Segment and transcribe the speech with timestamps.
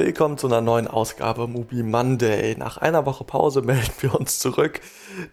[0.00, 2.54] Willkommen zu einer neuen Ausgabe Movie Monday.
[2.56, 4.80] Nach einer Woche Pause melden wir uns zurück.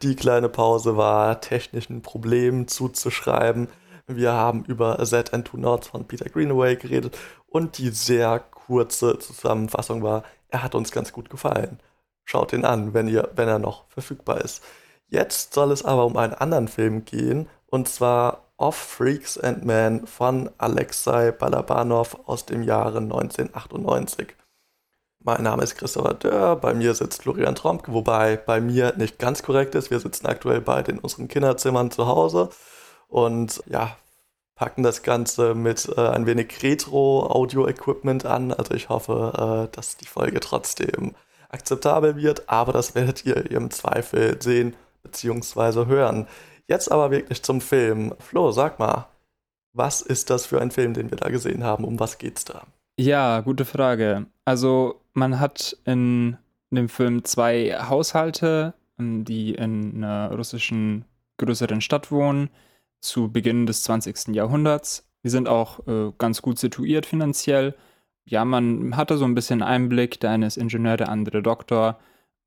[0.02, 3.68] Die kleine Pause war technischen Problemen zuzuschreiben.
[4.08, 9.20] Wir haben über Z and Two Notes von Peter Greenaway geredet und die sehr kurze
[9.20, 11.80] Zusammenfassung war, er hat uns ganz gut gefallen.
[12.24, 14.64] Schaut ihn an, wenn, ihr, wenn er noch verfügbar ist.
[15.10, 20.08] Jetzt soll es aber um einen anderen Film gehen, und zwar Of Freaks and Men
[20.08, 24.34] von Alexei Balabanov aus dem Jahre 1998.
[25.26, 29.42] Mein Name ist Christopher Dörr, bei mir sitzt Florian Tromke, wobei bei mir nicht ganz
[29.42, 29.90] korrekt ist.
[29.90, 32.50] Wir sitzen aktuell beide in unseren Kinderzimmern zu Hause
[33.08, 33.98] und ja,
[34.54, 38.54] packen das Ganze mit äh, ein wenig Retro-Audio-Equipment an.
[38.54, 41.16] Also ich hoffe, äh, dass die Folge trotzdem
[41.50, 45.88] akzeptabel wird, aber das werdet ihr im Zweifel sehen bzw.
[45.88, 46.28] hören.
[46.68, 48.14] Jetzt aber wirklich zum Film.
[48.20, 49.08] Flo, sag mal,
[49.74, 51.84] was ist das für ein Film, den wir da gesehen haben?
[51.84, 52.62] Um was geht's da?
[52.98, 54.28] Ja, gute Frage.
[54.46, 56.38] Also man hat in
[56.72, 61.06] dem Film zwei Haushalte, ähm, die in einer russischen
[61.38, 62.50] größeren Stadt wohnen,
[63.02, 64.36] zu Beginn des 20.
[64.36, 65.08] Jahrhunderts.
[65.24, 67.76] Die sind auch äh, ganz gut situiert finanziell.
[68.26, 70.20] Ja, man hatte so ein bisschen Einblick.
[70.20, 72.00] Der eine ist Ingenieur, der andere Doktor.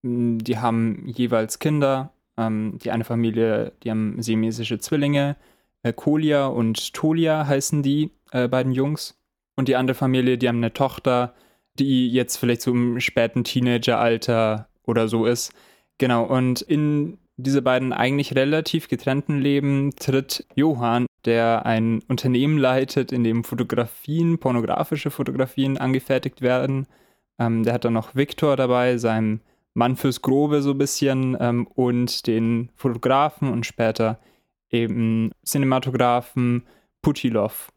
[0.03, 2.13] Hm, die haben jeweils Kinder.
[2.37, 5.37] Ähm, die eine Familie, die haben siamesische Zwillinge.
[5.83, 9.19] Äh, Kolia und Tolia heißen die äh, beiden Jungs.
[9.57, 11.35] Und die andere Familie, die haben eine Tochter,
[11.79, 15.53] die jetzt vielleicht so im späten Teenageralter oder so ist.
[15.99, 23.13] Genau, und in diese beiden eigentlich relativ getrennten Leben tritt Johann, der ein Unternehmen leitet,
[23.13, 26.87] in dem Fotografien, pornografische Fotografien angefertigt werden.
[27.39, 29.41] Ähm, der hat dann noch Viktor dabei, seinem
[29.75, 34.19] Mann fürs Grobe so ein bisschen, ähm, und den Fotografen und später
[34.71, 36.65] eben Cinematografen
[37.03, 37.73] Putilov.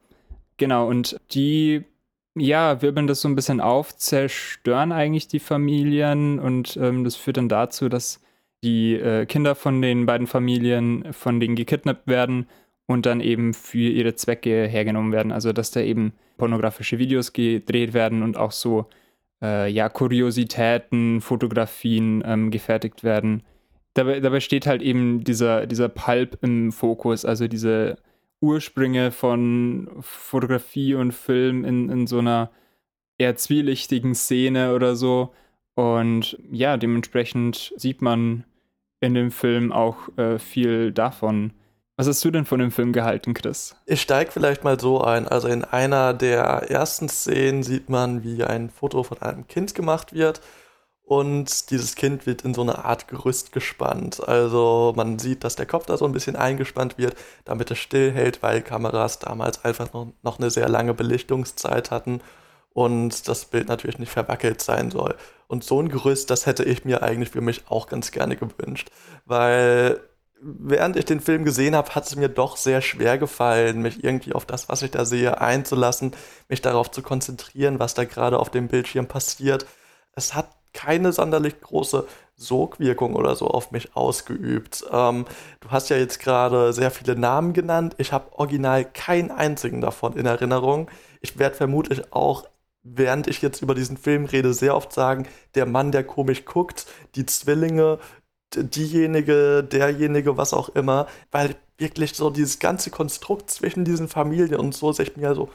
[0.58, 1.84] Genau, und die,
[2.36, 7.38] ja, wirbeln das so ein bisschen auf, zerstören eigentlich die Familien und ähm, das führt
[7.38, 8.22] dann dazu, dass
[8.64, 12.48] die äh, Kinder von den beiden Familien von denen gekidnappt werden
[12.86, 15.32] und dann eben für ihre Zwecke hergenommen werden.
[15.32, 18.88] Also, dass da eben pornografische Videos gedreht werden und auch so,
[19.42, 23.44] äh, ja, Kuriositäten, Fotografien ähm, gefertigt werden.
[23.94, 27.98] Dabei, dabei steht halt eben dieser, dieser Pulp im Fokus, also diese
[28.42, 32.52] Ursprünge von Fotografie und Film in, in so einer
[33.18, 35.34] eher zwielichtigen Szene oder so.
[35.76, 38.44] Und ja, dementsprechend sieht man
[39.00, 41.54] in dem Film auch äh, viel davon.
[41.98, 43.76] Was hast du denn von dem Film gehalten, Chris?
[43.86, 45.28] Ich steige vielleicht mal so ein.
[45.28, 50.14] Also in einer der ersten Szenen sieht man, wie ein Foto von einem Kind gemacht
[50.14, 50.42] wird
[51.12, 54.26] und dieses Kind wird in so eine Art Gerüst gespannt.
[54.26, 58.42] Also man sieht, dass der Kopf da so ein bisschen eingespannt wird, damit es stillhält,
[58.42, 62.22] weil Kameras damals einfach noch, noch eine sehr lange Belichtungszeit hatten
[62.72, 65.16] und das Bild natürlich nicht verwackelt sein soll.
[65.50, 68.90] Und so ein Gerüst, das hätte ich mir eigentlich für mich auch ganz gerne gewünscht,
[69.26, 70.00] weil
[70.42, 74.32] während ich den Film gesehen habe, hat es mir doch sehr schwer gefallen, mich irgendwie
[74.32, 76.14] auf das, was ich da sehe, einzulassen,
[76.48, 79.66] mich darauf zu konzentrieren, was da gerade auf dem Bildschirm passiert.
[80.14, 84.86] Es hat keine sonderlich große Sogwirkung oder so auf mich ausgeübt.
[84.92, 85.26] Ähm,
[85.60, 87.96] du hast ja jetzt gerade sehr viele Namen genannt.
[87.98, 90.90] Ich habe original keinen einzigen davon in Erinnerung.
[91.22, 92.46] Ich werde vermutlich auch,
[92.84, 96.88] während ich jetzt über diesen Film rede, sehr oft sagen, der Mann, der komisch guckt,
[97.16, 98.00] die Zwillinge,
[98.56, 104.74] diejenige, derjenige, was auch immer, weil wirklich so dieses ganze Konstrukt zwischen diesen Familien und
[104.74, 105.50] so sich mir so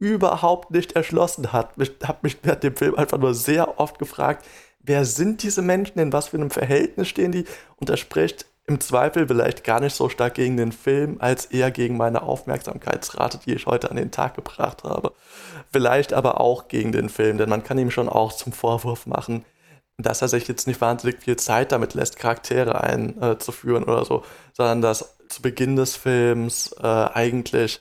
[0.00, 1.70] überhaupt nicht erschlossen hat.
[1.76, 4.44] Ich habe mich während dem Film einfach nur sehr oft gefragt,
[4.80, 7.44] wer sind diese Menschen, in was für einem Verhältnis stehen die?
[7.76, 11.70] Und das spricht im Zweifel vielleicht gar nicht so stark gegen den Film, als eher
[11.70, 15.12] gegen meine Aufmerksamkeitsrate, die ich heute an den Tag gebracht habe.
[15.72, 19.44] Vielleicht aber auch gegen den Film, denn man kann ihm schon auch zum Vorwurf machen,
[19.98, 24.24] dass er sich jetzt nicht wahnsinnig viel Zeit damit lässt, Charaktere einzuführen äh, oder so,
[24.52, 27.80] sondern dass zu Beginn des Films äh, eigentlich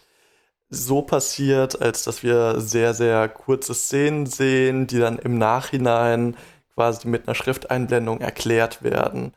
[0.69, 6.37] so passiert, als dass wir sehr, sehr kurze Szenen sehen, die dann im Nachhinein
[6.75, 9.33] quasi mit einer Schrifteinblendung erklärt werden.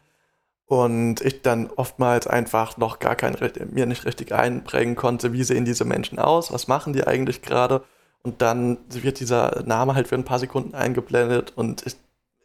[0.66, 3.36] Und ich dann oftmals einfach noch gar kein,
[3.72, 7.82] mir nicht richtig einprägen konnte, wie sehen diese Menschen aus, was machen die eigentlich gerade.
[8.22, 11.52] Und dann wird dieser Name halt für ein paar Sekunden eingeblendet.
[11.56, 11.96] Und ich,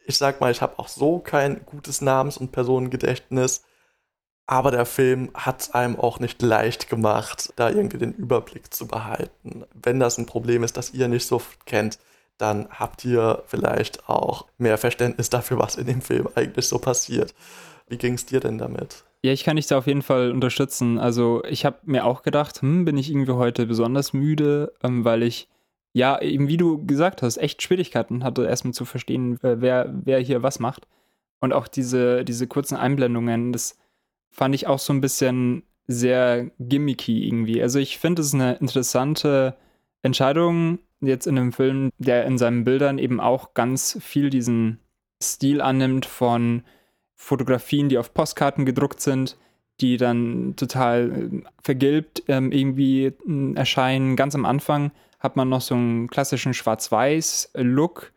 [0.06, 3.64] ich sag mal, ich habe auch so kein gutes Namens- und Personengedächtnis
[4.48, 8.88] aber der Film hat es einem auch nicht leicht gemacht, da irgendwie den Überblick zu
[8.88, 9.66] behalten.
[9.74, 12.00] Wenn das ein Problem ist, das ihr nicht so kennt,
[12.38, 17.36] dann habt ihr vielleicht auch mehr Verständnis dafür, was in dem Film eigentlich so passiert.
[17.90, 19.04] Wie ging es dir denn damit?
[19.24, 20.98] Ja, ich kann dich da auf jeden Fall unterstützen.
[20.98, 25.24] Also ich habe mir auch gedacht, hm, bin ich irgendwie heute besonders müde, ähm, weil
[25.24, 25.50] ich
[25.94, 30.44] ja, eben wie du gesagt hast, echt Schwierigkeiten hatte, erstmal zu verstehen, wer, wer hier
[30.44, 30.88] was macht.
[31.40, 33.78] Und auch diese, diese kurzen Einblendungen, das
[34.30, 37.62] fand ich auch so ein bisschen sehr gimmicky irgendwie.
[37.62, 39.56] Also ich finde es eine interessante
[40.02, 44.80] Entscheidung jetzt in einem Film, der in seinen Bildern eben auch ganz viel diesen
[45.22, 46.64] Stil annimmt von
[47.16, 49.38] Fotografien, die auf Postkarten gedruckt sind,
[49.82, 54.16] die dann total äh, vergilbt ähm, irgendwie äh, erscheinen.
[54.16, 58.12] Ganz am Anfang hat man noch so einen klassischen Schwarz-Weiß-Look,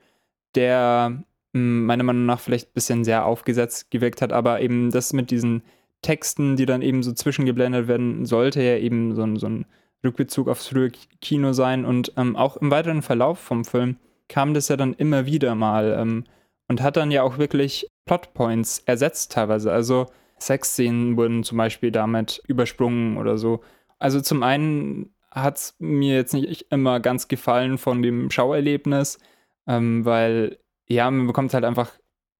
[0.54, 1.22] der
[1.54, 5.30] hm, meiner Meinung nach vielleicht ein bisschen sehr aufgesetzt gewirkt hat, aber eben das mit
[5.30, 5.62] diesen
[6.02, 9.66] Texten, die dann eben so zwischengeblendet werden, sollte ja eben so ein, so ein
[10.04, 11.84] Rückbezug aufs frühe Kino sein.
[11.84, 13.96] Und ähm, auch im weiteren Verlauf vom Film
[14.28, 16.24] kam das ja dann immer wieder mal ähm,
[16.68, 19.72] und hat dann ja auch wirklich Plotpoints ersetzt teilweise.
[19.72, 20.06] Also
[20.38, 23.60] Sexszenen wurden zum Beispiel damit übersprungen oder so.
[23.98, 29.18] Also zum einen hat es mir jetzt nicht immer ganz gefallen von dem Schauerlebnis,
[29.66, 30.58] ähm, weil
[30.88, 31.92] ja, man bekommt halt einfach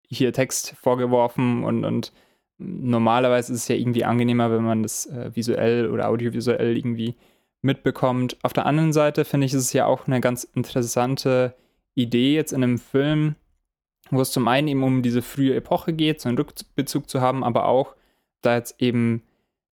[0.08, 2.12] hier Text vorgeworfen und, und
[2.60, 7.16] normalerweise ist es ja irgendwie angenehmer, wenn man das äh, visuell oder audiovisuell irgendwie
[7.62, 8.36] mitbekommt.
[8.42, 11.54] Auf der anderen Seite finde ich, ist es ja auch eine ganz interessante
[11.94, 13.34] Idee jetzt in einem Film,
[14.10, 17.44] wo es zum einen eben um diese frühe Epoche geht, so einen Rückbezug zu haben,
[17.44, 17.94] aber auch
[18.42, 19.22] da jetzt eben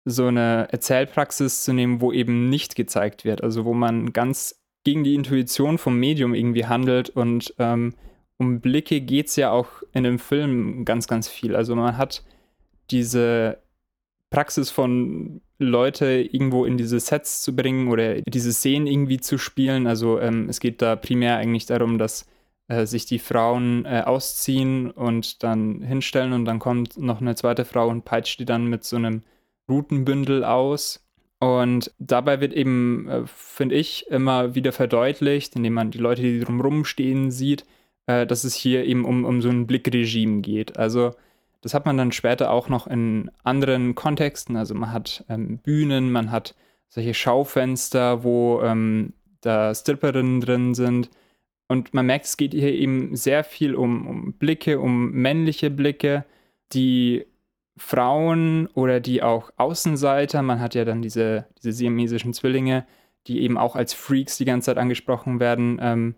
[0.04, 5.04] so eine Erzählpraxis zu nehmen, wo eben nicht gezeigt wird, also wo man ganz gegen
[5.04, 7.94] die Intuition vom Medium irgendwie handelt und ähm,
[8.36, 11.54] um Blicke geht es ja auch in dem Film ganz, ganz viel.
[11.54, 12.24] Also man hat
[12.90, 13.58] diese
[14.30, 19.86] Praxis von Leute irgendwo in diese Sets zu bringen oder diese Szenen irgendwie zu spielen.
[19.86, 22.26] Also ähm, es geht da primär eigentlich darum, dass
[22.68, 27.64] äh, sich die Frauen äh, ausziehen und dann hinstellen und dann kommt noch eine zweite
[27.64, 29.22] Frau und peitscht die dann mit so einem
[29.68, 31.06] Routenbündel aus.
[31.38, 36.40] Und dabei wird eben, äh, finde ich, immer wieder verdeutlicht, indem man die Leute, die
[36.40, 37.64] drumherum stehen, sieht,
[38.06, 40.76] äh, dass es hier eben um, um so ein Blickregime geht.
[40.78, 41.14] Also
[41.62, 44.56] das hat man dann später auch noch in anderen Kontexten.
[44.56, 46.54] Also man hat ähm, Bühnen, man hat
[46.88, 51.10] solche Schaufenster, wo ähm, da Stripperinnen drin sind.
[51.68, 56.24] Und man merkt, es geht hier eben sehr viel um, um Blicke, um männliche Blicke,
[56.72, 57.24] die
[57.76, 62.86] Frauen oder die auch Außenseiter, man hat ja dann diese, diese siamesischen Zwillinge,
[63.26, 66.14] die eben auch als Freaks die ganze Zeit angesprochen werden, ähm,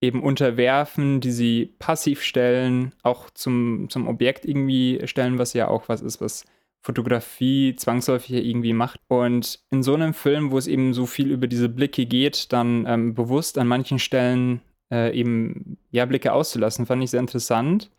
[0.00, 5.88] eben unterwerfen, die sie passiv stellen, auch zum, zum Objekt irgendwie stellen, was ja auch
[5.88, 6.44] was ist, was
[6.80, 9.00] Fotografie zwangsläufig irgendwie macht.
[9.08, 12.86] Und in so einem Film, wo es eben so viel über diese Blicke geht, dann
[12.86, 14.60] ähm, bewusst an manchen Stellen
[14.90, 17.90] äh, eben ja Blicke auszulassen, fand ich sehr interessant.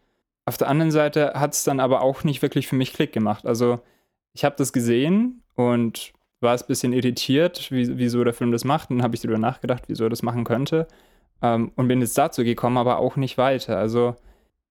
[0.45, 3.45] Auf der anderen Seite hat es dann aber auch nicht wirklich für mich Klick gemacht.
[3.45, 3.81] Also
[4.33, 8.63] ich habe das gesehen und war es ein bisschen irritiert, wie, wieso der Film das
[8.63, 8.89] macht.
[8.89, 10.87] Dann habe ich darüber nachgedacht, wieso er das machen könnte.
[11.41, 13.77] Ähm, und bin jetzt dazu gekommen, aber auch nicht weiter.
[13.77, 14.15] Also,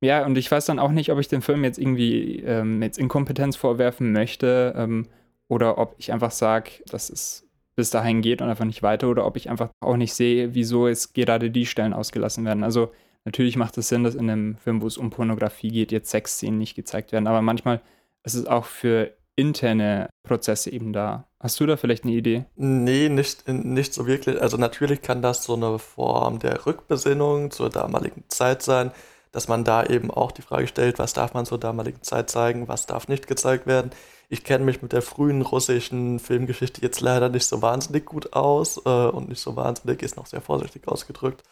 [0.00, 2.98] ja, und ich weiß dann auch nicht, ob ich den Film jetzt irgendwie ähm, jetzt
[2.98, 5.06] Inkompetenz vorwerfen möchte ähm,
[5.48, 9.24] oder ob ich einfach sage, dass es bis dahin geht und einfach nicht weiter oder
[9.24, 12.64] ob ich einfach auch nicht sehe, wieso es gerade die Stellen ausgelassen werden.
[12.64, 12.92] Also,
[13.24, 16.58] natürlich macht es Sinn, dass in einem Film, wo es um Pornografie geht, jetzt Sexszenen
[16.58, 17.80] nicht gezeigt werden, aber manchmal
[18.24, 21.28] ist es auch für interne Prozesse eben da.
[21.40, 22.44] Hast du da vielleicht eine Idee?
[22.56, 24.42] Nee, nicht, nicht so wirklich.
[24.42, 28.90] Also natürlich kann das so eine Form der Rückbesinnung zur damaligen Zeit sein,
[29.30, 32.66] dass man da eben auch die Frage stellt, was darf man zur damaligen Zeit zeigen,
[32.66, 33.92] was darf nicht gezeigt werden.
[34.28, 38.78] Ich kenne mich mit der frühen russischen Filmgeschichte jetzt leider nicht so wahnsinnig gut aus
[38.84, 41.44] äh, und nicht so wahnsinnig, ist noch sehr vorsichtig ausgedrückt.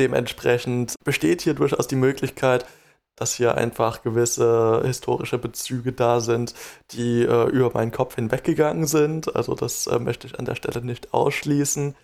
[0.00, 2.66] Dementsprechend besteht hier durchaus die Möglichkeit,
[3.20, 6.54] dass hier einfach gewisse historische Bezüge da sind,
[6.92, 9.36] die äh, über meinen Kopf hinweggegangen sind.
[9.36, 11.94] Also das äh, möchte ich an der Stelle nicht ausschließen.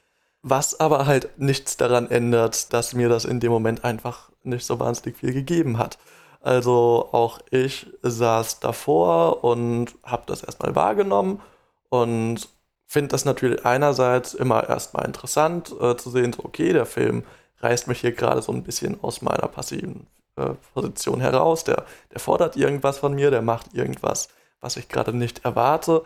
[0.42, 4.78] Was aber halt nichts daran ändert, dass mir das in dem Moment einfach nicht so
[4.78, 5.98] wahnsinnig viel gegeben hat.
[6.42, 11.40] Also auch ich saß davor und habe das erstmal wahrgenommen
[11.88, 12.48] und
[12.86, 17.24] finde das natürlich einerseits immer erstmal interessant äh, zu sehen, so okay, der Film
[17.60, 20.06] reißt mich hier gerade so ein bisschen aus meiner passiven
[20.36, 24.28] äh, Position heraus, der, der fordert irgendwas von mir, der macht irgendwas,
[24.60, 26.04] was ich gerade nicht erwarte.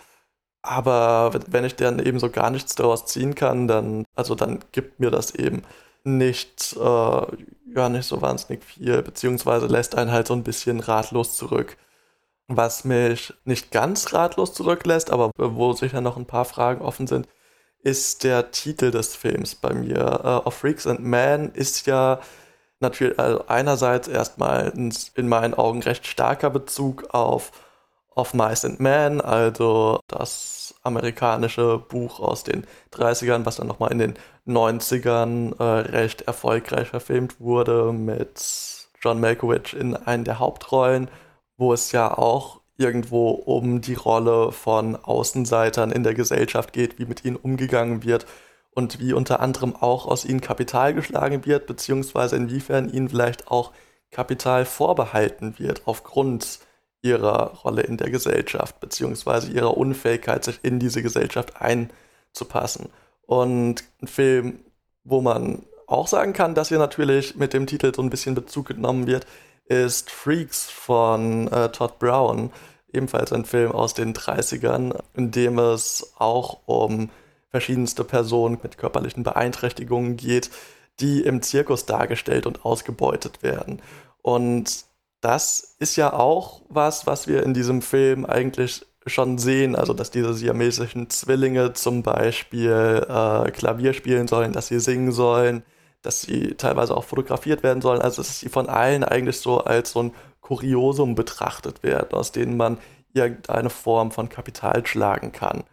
[0.62, 5.00] Aber wenn ich dann eben so gar nichts daraus ziehen kann, dann, also dann gibt
[5.00, 5.62] mir das eben
[6.04, 7.26] nicht, äh,
[7.74, 11.76] ja, nicht so wahnsinnig viel, beziehungsweise lässt einen halt so ein bisschen ratlos zurück.
[12.48, 17.28] Was mich nicht ganz ratlos zurücklässt, aber wo sicher noch ein paar Fragen offen sind,
[17.82, 20.20] ist der Titel des Films bei mir.
[20.24, 22.20] Uh, Of Freaks and Men ist ja
[22.80, 24.72] natürlich also einerseits erstmal
[25.14, 27.52] in meinen Augen recht starker Bezug auf,
[28.14, 33.98] of Mice and Men, also das amerikanische Buch aus den 30ern, was dann nochmal in
[33.98, 34.14] den
[34.46, 41.08] 90ern äh, recht erfolgreich verfilmt wurde mit John Malkovich in einen der Hauptrollen,
[41.56, 47.04] wo es ja auch irgendwo um die Rolle von Außenseitern in der Gesellschaft geht, wie
[47.04, 48.26] mit ihnen umgegangen wird
[48.72, 53.72] und wie unter anderem auch aus ihnen Kapital geschlagen wird, beziehungsweise inwiefern ihnen vielleicht auch
[54.10, 56.60] Kapital vorbehalten wird aufgrund
[57.02, 62.90] ihrer Rolle in der Gesellschaft, beziehungsweise ihrer Unfähigkeit, sich in diese Gesellschaft einzupassen.
[63.22, 64.60] Und ein Film,
[65.04, 68.66] wo man auch sagen kann, dass hier natürlich mit dem Titel so ein bisschen Bezug
[68.66, 69.26] genommen wird,
[69.64, 72.50] ist Freaks von äh, Todd Brown,
[72.92, 77.10] ebenfalls ein Film aus den 30ern, in dem es auch um
[77.50, 80.50] verschiedenste Personen mit körperlichen Beeinträchtigungen geht,
[81.00, 83.82] die im Zirkus dargestellt und ausgebeutet werden.
[84.22, 84.84] Und
[85.20, 90.10] das ist ja auch was, was wir in diesem Film eigentlich schon sehen, also dass
[90.10, 95.62] diese siamesischen Zwillinge zum Beispiel äh, Klavier spielen sollen, dass sie singen sollen,
[96.02, 99.92] dass sie teilweise auch fotografiert werden sollen, also dass sie von allen eigentlich so als
[99.92, 102.78] so ein Kuriosum betrachtet werden, aus denen man
[103.12, 105.64] irgendeine Form von Kapital schlagen kann.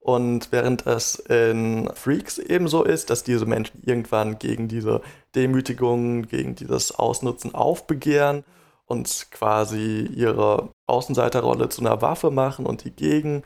[0.00, 5.02] Und während es in Freaks ebenso ist, dass diese Menschen irgendwann gegen diese
[5.34, 8.44] Demütigung, gegen dieses Ausnutzen aufbegehren
[8.86, 13.42] und quasi ihre Außenseiterrolle zu einer Waffe machen und die gegen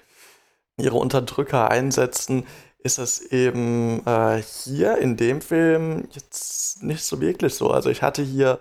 [0.77, 2.47] ihre Unterdrücker einsetzen,
[2.79, 7.71] ist es eben äh, hier in dem Film jetzt nicht so wirklich so.
[7.71, 8.61] Also ich hatte hier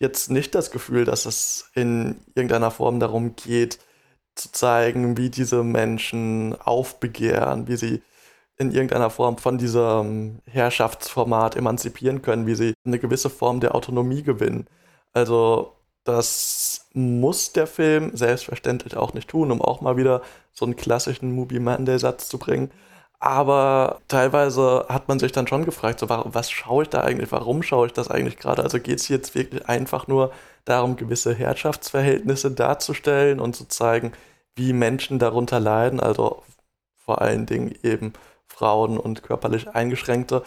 [0.00, 3.78] jetzt nicht das Gefühl, dass es in irgendeiner Form darum geht,
[4.38, 8.02] zu zeigen, wie diese Menschen aufbegehren, wie sie
[8.56, 14.22] in irgendeiner Form von diesem Herrschaftsformat emanzipieren können, wie sie eine gewisse Form der Autonomie
[14.22, 14.66] gewinnen.
[15.12, 20.76] Also das muss der Film selbstverständlich auch nicht tun, um auch mal wieder so einen
[20.76, 22.70] klassischen Movie Monday-Satz zu bringen.
[23.20, 27.62] Aber teilweise hat man sich dann schon gefragt, so, was schaue ich da eigentlich, warum
[27.62, 28.62] schaue ich das eigentlich gerade?
[28.62, 30.32] Also geht es jetzt wirklich einfach nur
[30.68, 34.12] darum, gewisse Herrschaftsverhältnisse darzustellen und zu zeigen,
[34.54, 36.42] wie Menschen darunter leiden, also
[36.96, 38.12] vor allen Dingen eben
[38.46, 40.42] Frauen und körperlich Eingeschränkte.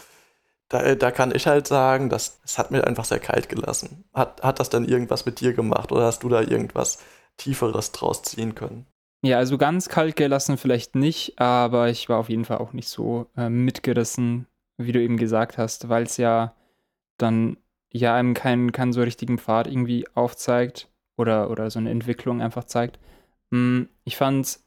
[0.68, 4.04] Da, da kann ich halt sagen, das, das hat mir einfach sehr kalt gelassen.
[4.14, 6.98] Hat, hat das dann irgendwas mit dir gemacht oder hast du da irgendwas
[7.36, 8.86] Tieferes draus ziehen können?
[9.24, 12.88] Ja, also ganz kalt gelassen vielleicht nicht, aber ich war auf jeden Fall auch nicht
[12.88, 14.46] so äh, mitgerissen,
[14.78, 16.54] wie du eben gesagt hast, weil es ja
[17.18, 17.56] dann
[18.00, 22.64] ja einem keinen, keinen so richtigen Pfad irgendwie aufzeigt oder, oder so eine Entwicklung einfach
[22.64, 22.98] zeigt.
[23.50, 24.60] Hm, ich fand,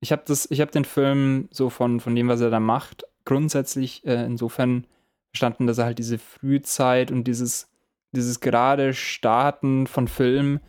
[0.00, 4.24] ich habe habe den Film so von, von dem, was er da macht, grundsätzlich äh,
[4.24, 4.86] insofern
[5.30, 7.70] verstanden, dass er halt diese Frühzeit und dieses,
[8.12, 10.60] dieses gerade Starten von Filmen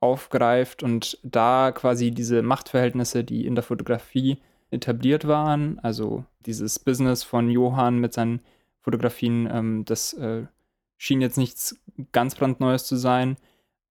[0.00, 4.38] aufgreift und da quasi diese Machtverhältnisse, die in der Fotografie
[4.70, 8.40] etabliert waren, also dieses Business von Johann mit seinen
[8.80, 10.44] Fotografien, ähm, das äh,
[11.00, 11.80] schien jetzt nichts
[12.12, 13.38] ganz brandneues zu sein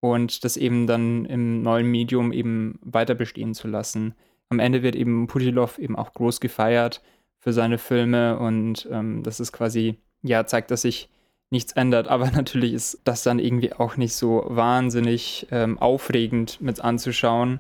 [0.01, 4.15] und das eben dann im neuen Medium eben weiter bestehen zu lassen.
[4.51, 7.01] Am Ende wird eben Putilov eben auch groß gefeiert
[7.39, 11.09] für seine Filme und ähm, das ist quasi, ja, zeigt, dass sich
[11.49, 12.09] nichts ändert.
[12.09, 17.59] Aber natürlich ist das dann irgendwie auch nicht so wahnsinnig ähm, aufregend mit anzuschauen.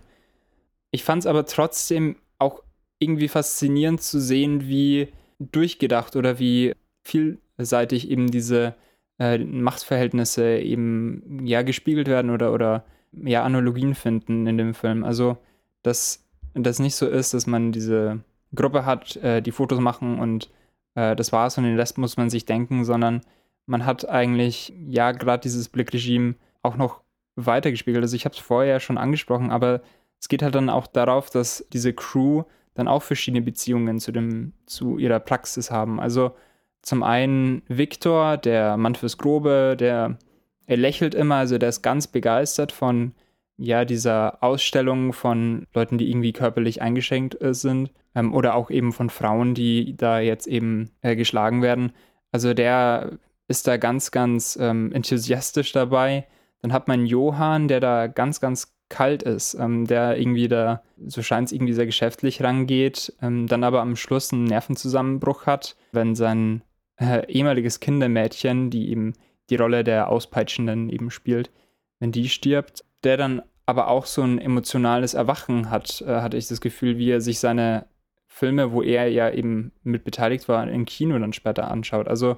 [0.90, 2.62] Ich fand es aber trotzdem auch
[2.98, 8.74] irgendwie faszinierend zu sehen, wie durchgedacht oder wie vielseitig eben diese
[9.18, 15.04] äh, Machtverhältnisse eben ja gespiegelt werden oder, oder ja Analogien finden in dem Film.
[15.04, 15.38] Also,
[15.82, 18.20] dass das nicht so ist, dass man diese
[18.54, 20.50] Gruppe hat, äh, die Fotos machen und
[20.94, 23.22] äh, das war's und den Rest muss man sich denken, sondern
[23.66, 27.02] man hat eigentlich, ja, gerade dieses Blickregime auch noch
[27.36, 28.02] weitergespiegelt.
[28.02, 29.82] Also ich habe es vorher schon angesprochen, aber
[30.20, 32.44] es geht halt dann auch darauf, dass diese Crew
[32.74, 36.00] dann auch verschiedene Beziehungen zu, dem, zu ihrer Praxis haben.
[36.00, 36.34] Also
[36.82, 40.18] zum einen Victor, der Mann fürs Grobe, der
[40.66, 43.14] er lächelt immer, also der ist ganz begeistert von
[43.56, 48.92] ja, dieser Ausstellung von Leuten, die irgendwie körperlich eingeschränkt äh, sind ähm, oder auch eben
[48.92, 51.92] von Frauen, die da jetzt eben äh, geschlagen werden.
[52.32, 53.18] Also der
[53.48, 56.26] ist da ganz, ganz ähm, enthusiastisch dabei.
[56.60, 61.22] Dann hat man Johann, der da ganz, ganz kalt ist, ähm, der irgendwie da, so
[61.22, 66.14] scheint es irgendwie sehr geschäftlich rangeht, ähm, dann aber am Schluss einen Nervenzusammenbruch hat, wenn
[66.14, 66.62] sein
[66.98, 69.14] äh, ehemaliges Kindermädchen, die eben
[69.50, 71.50] die Rolle der Auspeitschenden eben spielt,
[72.00, 76.48] wenn die stirbt, der dann aber auch so ein emotionales Erwachen hat, äh, hatte ich
[76.48, 77.86] das Gefühl, wie er sich seine
[78.26, 82.08] Filme, wo er ja eben mit beteiligt war, im Kino dann später anschaut.
[82.08, 82.36] Also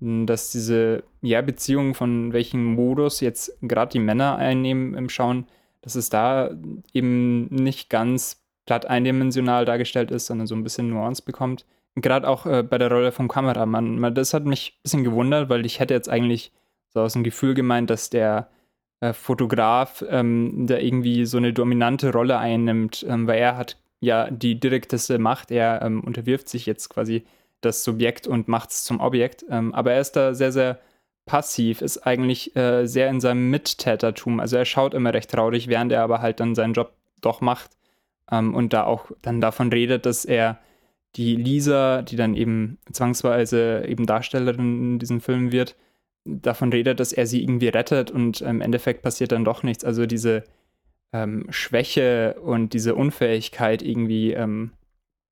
[0.00, 5.46] dass diese ja, Beziehungen von welchem Modus jetzt gerade die Männer einnehmen im Schauen,
[5.82, 6.50] dass es da
[6.92, 11.64] eben nicht ganz platt eindimensional dargestellt ist, sondern so ein bisschen Nuance bekommt.
[11.96, 14.14] Gerade auch äh, bei der Rolle vom Kameramann.
[14.14, 16.52] Das hat mich ein bisschen gewundert, weil ich hätte jetzt eigentlich
[16.88, 18.48] so aus dem Gefühl gemeint, dass der
[19.00, 24.30] äh, Fotograf ähm, da irgendwie so eine dominante Rolle einnimmt, ähm, weil er hat ja
[24.30, 25.50] die direkteste Macht.
[25.50, 27.24] Er ähm, unterwirft sich jetzt quasi
[27.60, 29.44] das Subjekt und macht es zum Objekt.
[29.48, 30.78] Ähm, aber er ist da sehr, sehr
[31.26, 34.40] passiv, ist eigentlich äh, sehr in seinem Mittätertum.
[34.40, 37.72] Also er schaut immer recht traurig, während er aber halt dann seinen Job doch macht
[38.30, 40.58] ähm, und da auch dann davon redet, dass er
[41.16, 45.76] die Lisa, die dann eben zwangsweise eben Darstellerin in diesem Film wird,
[46.24, 49.84] davon redet, dass er sie irgendwie rettet und im Endeffekt passiert dann doch nichts.
[49.84, 50.44] Also diese
[51.12, 54.72] ähm, Schwäche und diese Unfähigkeit irgendwie ähm,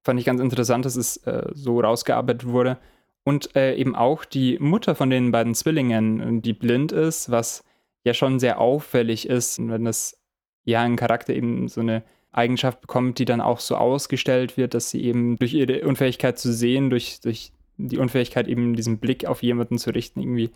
[0.05, 2.79] fand ich ganz interessant, dass es äh, so rausgearbeitet wurde.
[3.25, 7.65] Und äh, eben auch die Mutter von den beiden Zwillingen, die blind ist, was
[8.05, 10.21] ja schon sehr auffällig ist, wenn das
[10.65, 14.91] ja ein Charakter eben so eine Eigenschaft bekommt, die dann auch so ausgestellt wird, dass
[14.91, 19.43] sie eben durch ihre Unfähigkeit zu sehen, durch, durch die Unfähigkeit eben diesen Blick auf
[19.43, 20.51] jemanden zu richten, irgendwie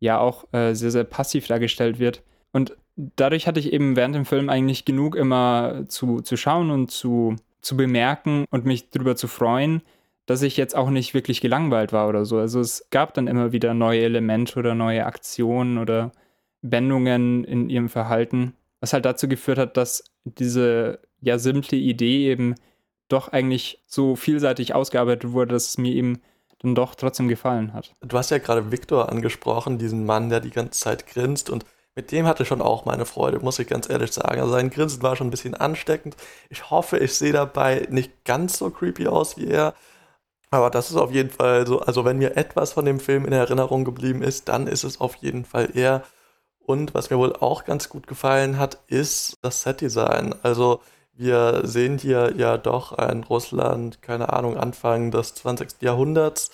[0.00, 2.22] ja auch äh, sehr, sehr passiv dargestellt wird.
[2.52, 6.90] Und dadurch hatte ich eben während dem Film eigentlich genug immer zu, zu schauen und
[6.90, 9.82] zu, zu bemerken und mich darüber zu freuen,
[10.26, 12.38] dass ich jetzt auch nicht wirklich gelangweilt war oder so.
[12.38, 16.12] Also es gab dann immer wieder neue Elemente oder neue Aktionen oder
[16.62, 22.54] Wendungen in ihrem Verhalten, was halt dazu geführt hat, dass diese ja simple Idee eben
[23.08, 26.20] doch eigentlich so vielseitig ausgearbeitet wurde, dass es mir eben
[26.60, 27.94] dann doch trotzdem gefallen hat.
[28.00, 31.64] Du hast ja gerade Victor angesprochen, diesen Mann, der die ganze Zeit grinst und
[31.96, 34.40] mit dem hatte schon auch meine Freude, muss ich ganz ehrlich sagen.
[34.40, 36.16] Also sein Grinsen war schon ein bisschen ansteckend.
[36.48, 39.74] Ich hoffe, ich sehe dabei nicht ganz so creepy aus wie er.
[40.50, 43.32] Aber das ist auf jeden Fall so, also wenn mir etwas von dem Film in
[43.32, 46.04] Erinnerung geblieben ist, dann ist es auf jeden Fall er.
[46.58, 50.34] Und was mir wohl auch ganz gut gefallen hat, ist das Setdesign.
[50.42, 50.80] Also
[51.20, 55.82] wir sehen hier ja doch ein Russland, keine Ahnung, Anfang des 20.
[55.82, 56.50] Jahrhunderts.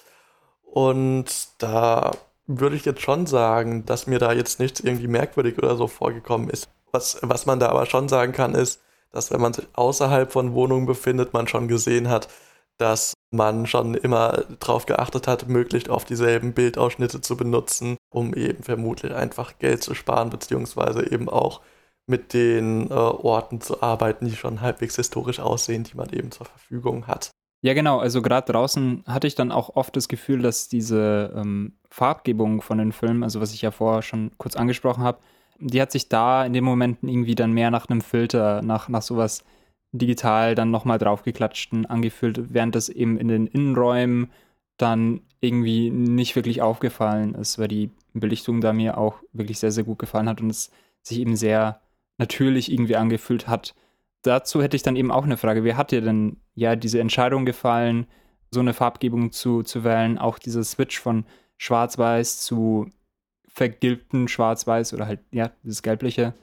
[0.65, 1.27] Und
[1.59, 2.11] da
[2.49, 6.51] würde ich jetzt schon sagen, dass mir da jetzt nichts irgendwie merkwürdig oder so vorgekommen
[6.51, 6.69] ist.
[6.91, 10.53] Was, was man da aber schon sagen kann, ist, dass wenn man sich außerhalb von
[10.53, 12.29] Wohnungen befindet, man schon gesehen hat,
[12.77, 18.65] dass man schon immer darauf geachtet hat, möglichst auf dieselben Bildausschnitte zu benutzen, um eben
[18.65, 21.61] vermutlich einfach Geld zu sparen, beziehungsweise eben auch
[22.07, 26.47] mit den äh, Orten zu arbeiten, die schon halbwegs historisch aussehen, die man eben zur
[26.47, 27.31] Verfügung hat.
[27.63, 27.99] Ja, genau.
[27.99, 32.79] Also gerade draußen hatte ich dann auch oft das Gefühl, dass diese ähm, Farbgebung von
[32.79, 35.19] den Filmen, also was ich ja vorher schon kurz angesprochen habe,
[35.59, 39.03] die hat sich da in den Momenten irgendwie dann mehr nach einem Filter, nach, nach
[39.03, 39.43] sowas
[39.91, 44.31] digital dann nochmal draufgeklatschten angefühlt, während das eben in den Innenräumen
[44.77, 49.85] dann irgendwie nicht wirklich aufgefallen ist, weil die Belichtung da mir auch wirklich sehr, sehr
[49.85, 50.71] gut gefallen hat und es
[51.03, 51.81] sich eben sehr
[52.19, 53.75] natürlich irgendwie angefühlt hat.
[54.23, 55.65] Dazu hätte ich dann eben auch eine Frage.
[55.65, 58.07] Wie hat dir denn ja diese Entscheidung gefallen,
[58.51, 60.19] so eine Farbgebung zu, zu wählen?
[60.19, 61.25] Auch dieser Switch von
[61.59, 62.91] Schwarz-Weiß zu
[63.49, 66.35] vergilbten Schwarz-Weiß oder halt, ja, dieses Gelbliche.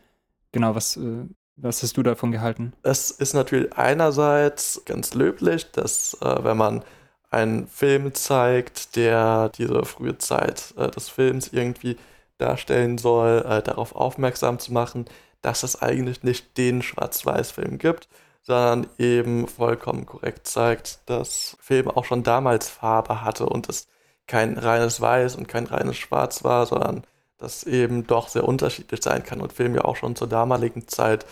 [0.52, 2.74] Genau, was, äh, was hast du davon gehalten?
[2.84, 6.84] Es ist natürlich einerseits ganz löblich, dass äh, wenn man
[7.30, 11.98] einen Film zeigt, der diese frühe Zeit äh, des Films irgendwie
[12.38, 15.06] darstellen soll, äh, darauf aufmerksam zu machen,
[15.44, 18.08] dass es eigentlich nicht den Schwarz-Weiß-Film gibt,
[18.42, 23.88] sondern eben vollkommen korrekt zeigt, dass Film auch schon damals Farbe hatte und es
[24.26, 27.04] kein reines Weiß und kein reines Schwarz war, sondern
[27.38, 31.26] das eben doch sehr unterschiedlich sein kann und Film ja auch schon zur damaligen Zeit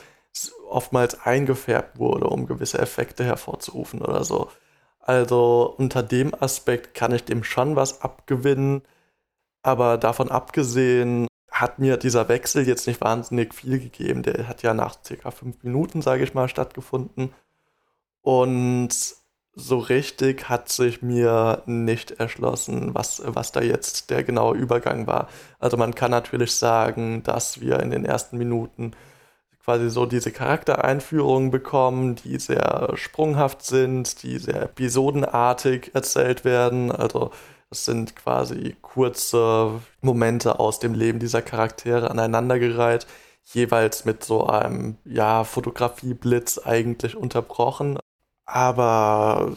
[0.70, 4.50] oftmals eingefärbt wurde, um gewisse Effekte hervorzurufen oder so.
[5.00, 8.84] Also unter dem Aspekt kann ich dem schon was abgewinnen,
[9.64, 11.28] aber davon abgesehen
[11.62, 14.24] hat mir dieser Wechsel jetzt nicht wahnsinnig viel gegeben.
[14.24, 17.34] Der hat ja nach circa fünf Minuten, sage ich mal, stattgefunden.
[18.22, 18.90] Und
[19.54, 25.28] so richtig hat sich mir nicht erschlossen, was, was da jetzt der genaue Übergang war.
[25.60, 28.94] Also man kann natürlich sagen, dass wir in den ersten Minuten
[29.64, 36.92] quasi so diese Charaktereinführungen bekommen, die sehr sprunghaft sind, die sehr episodenartig erzählt werden.
[36.92, 37.32] Also
[37.72, 43.08] es sind quasi kurze Momente aus dem Leben dieser Charaktere aneinandergereiht,
[43.46, 47.98] jeweils mit so einem, ja, Fotografieblitz eigentlich unterbrochen.
[48.46, 49.54] Aber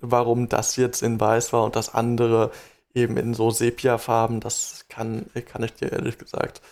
[0.00, 2.50] warum das jetzt in weiß war und das andere
[2.94, 6.62] eben in so Sepia-Farben, das kann, kann ich dir ehrlich gesagt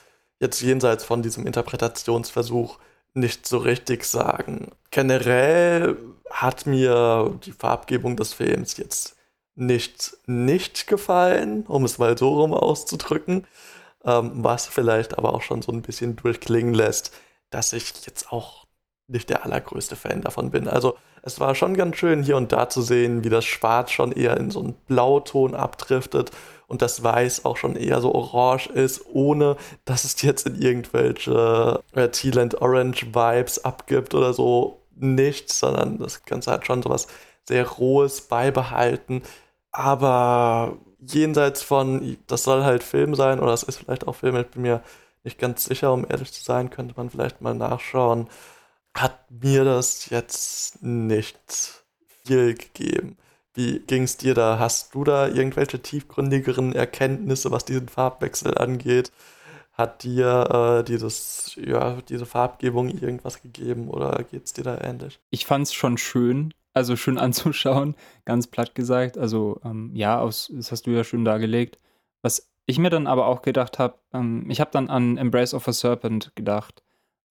[0.40, 2.78] jetzt jenseits von diesem Interpretationsversuch
[3.14, 4.72] nicht so richtig sagen.
[4.90, 5.96] Generell
[6.30, 9.15] hat mir die Farbgebung des Films jetzt
[9.56, 13.46] nicht nicht gefallen, um es mal so rum auszudrücken,
[14.04, 17.12] ähm, was vielleicht aber auch schon so ein bisschen durchklingen lässt,
[17.50, 18.66] dass ich jetzt auch
[19.08, 20.68] nicht der allergrößte Fan davon bin.
[20.68, 24.12] Also es war schon ganz schön hier und da zu sehen, wie das Schwarz schon
[24.12, 26.30] eher in so einen Blauton abdriftet
[26.68, 31.80] und das Weiß auch schon eher so orange ist, ohne dass es jetzt in irgendwelche
[31.94, 34.82] äh, Teal Orange Vibes abgibt oder so.
[34.98, 37.06] Nichts, sondern das Ganze hat schon so was
[37.48, 39.22] sehr Rohes beibehalten.
[39.76, 44.46] Aber jenseits von, das soll halt Film sein oder es ist vielleicht auch Film, ich
[44.46, 44.82] bin mir
[45.22, 48.26] nicht ganz sicher, um ehrlich zu sein, könnte man vielleicht mal nachschauen,
[48.94, 51.84] hat mir das jetzt nicht
[52.24, 53.18] viel gegeben.
[53.52, 54.58] Wie ging es dir da?
[54.58, 59.12] Hast du da irgendwelche tiefgründigeren Erkenntnisse, was diesen Farbwechsel angeht?
[59.74, 65.20] Hat dir äh, dieses, ja, diese Farbgebung irgendwas gegeben oder geht es dir da ähnlich?
[65.28, 69.18] Ich fand es schon schön, also schön anzuschauen, ganz platt gesagt.
[69.18, 71.78] Also ähm, ja, aus, das hast du ja schön dargelegt.
[72.22, 75.66] Was ich mir dann aber auch gedacht habe, ähm, ich habe dann an Embrace of
[75.68, 76.82] a Serpent gedacht.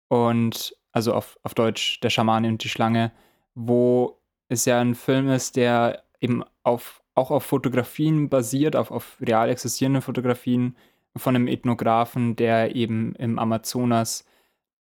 [0.09, 3.13] Und also auf, auf Deutsch Der Schamane und die Schlange,
[3.55, 9.17] wo es ja ein Film ist, der eben auf, auch auf Fotografien basiert, auf, auf
[9.21, 10.77] real existierenden Fotografien
[11.17, 14.25] von einem Ethnografen, der eben im Amazonas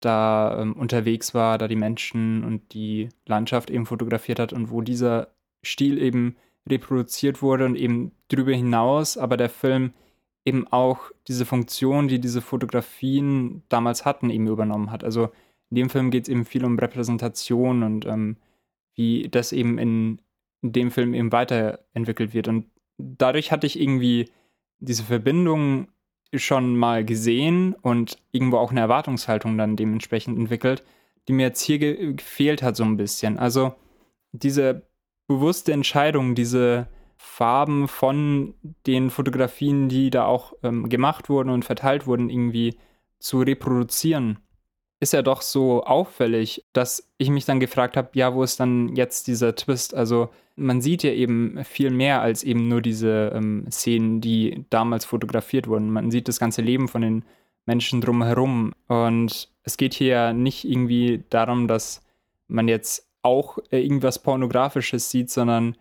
[0.00, 4.80] da ähm, unterwegs war, da die Menschen und die Landschaft eben fotografiert hat und wo
[4.80, 5.28] dieser
[5.64, 6.36] Stil eben
[6.68, 9.92] reproduziert wurde und eben darüber hinaus, aber der Film
[10.44, 15.04] eben auch diese Funktion, die diese Fotografien damals hatten, eben übernommen hat.
[15.04, 15.30] Also
[15.70, 18.36] in dem Film geht es eben viel um Repräsentation und ähm,
[18.94, 20.20] wie das eben in,
[20.62, 22.48] in dem Film eben weiterentwickelt wird.
[22.48, 22.66] Und
[22.98, 24.30] dadurch hatte ich irgendwie
[24.78, 25.88] diese Verbindung
[26.34, 30.84] schon mal gesehen und irgendwo auch eine Erwartungshaltung dann dementsprechend entwickelt,
[31.28, 33.38] die mir jetzt hier ge gefehlt hat so ein bisschen.
[33.38, 33.74] Also
[34.32, 34.86] diese
[35.26, 38.54] bewusste Entscheidung, diese Farben von
[38.86, 42.78] den Fotografien, die da auch ähm, gemacht wurden und verteilt wurden, irgendwie
[43.18, 44.38] zu reproduzieren
[45.00, 48.94] ist ja doch so auffällig, dass ich mich dann gefragt habe, ja, wo ist dann
[48.94, 49.94] jetzt dieser Twist?
[49.94, 55.06] Also man sieht ja eben viel mehr als eben nur diese ähm, Szenen, die damals
[55.06, 55.90] fotografiert wurden.
[55.90, 57.24] Man sieht das ganze Leben von den
[57.64, 58.74] Menschen drumherum.
[58.88, 62.04] Und es geht hier ja nicht irgendwie darum, dass
[62.46, 65.76] man jetzt auch äh, irgendwas Pornografisches sieht, sondern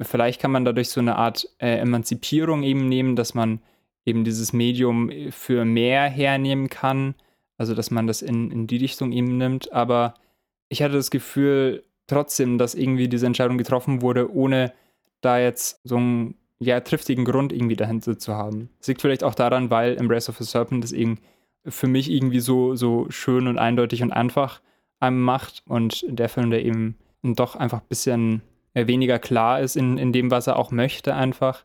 [0.00, 3.60] vielleicht kann man dadurch so eine Art äh, Emanzipierung eben nehmen, dass man
[4.04, 7.16] eben dieses Medium für mehr hernehmen kann
[7.60, 9.70] also, dass man das in, in die Richtung eben nimmt.
[9.70, 10.14] Aber
[10.70, 14.72] ich hatte das Gefühl trotzdem, dass irgendwie diese Entscheidung getroffen wurde, ohne
[15.20, 18.70] da jetzt so einen ja, triftigen Grund irgendwie dahinter zu haben.
[18.78, 21.18] Das liegt vielleicht auch daran, weil Embrace of the Serpent das eben
[21.66, 24.62] für mich irgendwie so, so schön und eindeutig und einfach
[24.98, 28.40] einem macht und der Film, der eben doch einfach ein bisschen
[28.72, 31.64] äh, weniger klar ist in, in dem, was er auch möchte, einfach.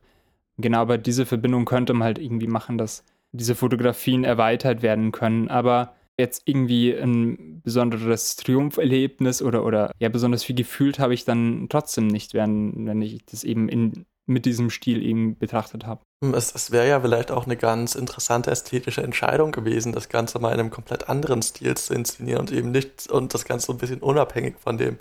[0.58, 3.06] Genau, aber diese Verbindung könnte man halt irgendwie machen, dass
[3.36, 5.48] diese Fotografien erweitert werden können.
[5.50, 11.68] Aber jetzt irgendwie ein besonderes Triumpherlebnis oder, oder ja, besonders viel gefühlt habe ich dann
[11.70, 16.02] trotzdem nicht, wenn, wenn ich das eben in, mit diesem Stil eben betrachtet habe.
[16.34, 20.54] Es, es wäre ja vielleicht auch eine ganz interessante ästhetische Entscheidung gewesen, das Ganze mal
[20.54, 23.78] in einem komplett anderen Stil zu inszenieren und eben nicht und das Ganze so ein
[23.78, 24.98] bisschen unabhängig von dem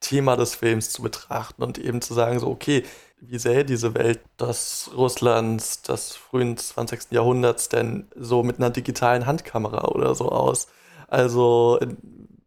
[0.00, 2.84] Thema des Films zu betrachten und eben zu sagen, so, okay,
[3.20, 7.10] wie sähe diese Welt des Russlands des frühen 20.
[7.10, 10.68] Jahrhunderts denn so mit einer digitalen Handkamera oder so aus?
[11.08, 11.78] Also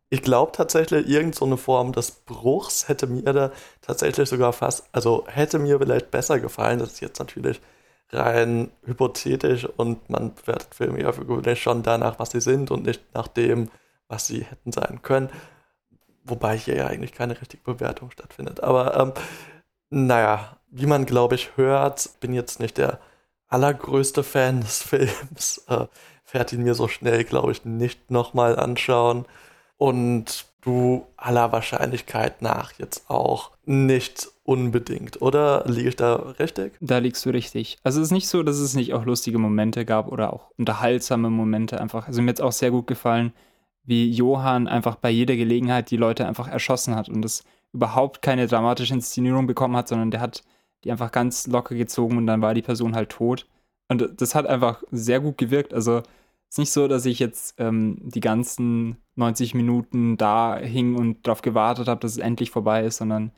[0.10, 5.24] ich glaube tatsächlich, irgendeine so Form des Bruchs hätte mir da tatsächlich sogar fast, also
[5.28, 6.80] hätte mir vielleicht besser gefallen.
[6.80, 7.62] Das ist jetzt natürlich
[8.12, 13.02] rein hypothetisch und man bewertet Filme ja für schon danach, was sie sind und nicht
[13.14, 13.70] nach dem,
[14.10, 15.30] was sie hätten sein können.
[16.26, 18.62] Wobei hier ja eigentlich keine richtige Bewertung stattfindet.
[18.62, 19.14] Aber ähm,
[19.92, 23.00] naja, wie man glaube ich hört, bin jetzt nicht der
[23.48, 25.64] allergrößte Fan des Films.
[25.68, 25.86] Äh,
[26.54, 29.26] ihn mir so schnell, glaube ich, nicht nochmal anschauen.
[29.78, 36.74] Und du aller Wahrscheinlichkeit nach jetzt auch nicht unbedingt, oder liege ich da richtig?
[36.82, 37.78] Da liegst du richtig.
[37.84, 41.30] Also es ist nicht so, dass es nicht auch lustige Momente gab oder auch unterhaltsame
[41.30, 42.08] Momente einfach.
[42.08, 43.34] Also mir hat es auch sehr gut gefallen,
[43.84, 48.48] wie Johann einfach bei jeder Gelegenheit die Leute einfach erschossen hat und das überhaupt keine
[48.48, 50.44] dramatische Inszenierung bekommen hat, sondern der hat
[50.84, 53.48] die einfach ganz locker gezogen und dann war die Person halt tot.
[53.88, 55.74] Und das hat einfach sehr gut gewirkt.
[55.74, 60.96] Also es ist nicht so, dass ich jetzt ähm, die ganzen 90 Minuten da hing
[60.96, 63.32] und darauf gewartet habe, dass es endlich vorbei ist, sondern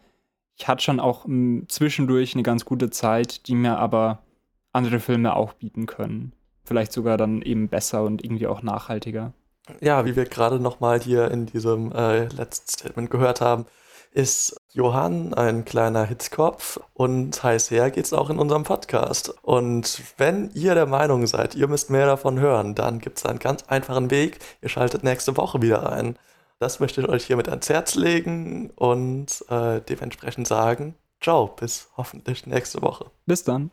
[0.55, 4.23] ich hatte schon auch hm, zwischendurch eine ganz gute Zeit, die mir aber
[4.71, 6.33] andere Filme auch bieten können.
[6.63, 9.33] Vielleicht sogar dann eben besser und irgendwie auch nachhaltiger.
[9.81, 13.65] Ja, wie wir gerade nochmal hier in diesem äh, letzten Statement gehört haben,
[14.13, 19.33] ist Johann ein kleiner Hitzkopf und heiß her geht's auch in unserem Podcast.
[19.41, 23.63] Und wenn ihr der Meinung seid, ihr müsst mehr davon hören, dann gibt's einen ganz
[23.63, 24.39] einfachen Weg.
[24.61, 26.17] Ihr schaltet nächste Woche wieder ein.
[26.59, 32.45] Das möchte ich euch hiermit ans Herz legen und äh, dementsprechend sagen, ciao, bis hoffentlich
[32.45, 33.11] nächste Woche.
[33.25, 33.71] Bis dann.